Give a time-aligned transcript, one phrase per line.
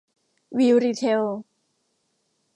[0.57, 1.23] วีรีเทล